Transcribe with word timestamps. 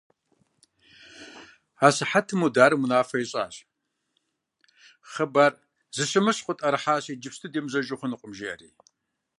А 1.85 1.87
сыхьэтым 1.95 2.37
Мударым 2.39 2.81
унафэ 2.85 3.17
ищӀащ: 3.23 3.55
«Хъыбар 5.11 5.53
зэщымыщхъу 5.95 6.45
къытӀэрыхьащи, 6.47 7.11
иджыпсту 7.13 7.47
демыжьэжу 7.53 7.99
хъунукъым»,– 7.99 8.31
жери. 8.39 8.69